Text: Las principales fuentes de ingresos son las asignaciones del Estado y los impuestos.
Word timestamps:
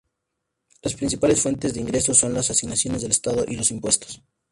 Las 0.81 0.95
principales 0.95 1.39
fuentes 1.43 1.75
de 1.75 1.79
ingresos 1.81 2.17
son 2.17 2.33
las 2.33 2.49
asignaciones 2.49 3.03
del 3.03 3.11
Estado 3.11 3.45
y 3.47 3.55
los 3.55 3.69
impuestos. 3.69 4.23